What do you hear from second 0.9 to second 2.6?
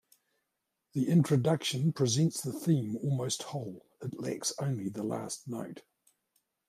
The introduction presents the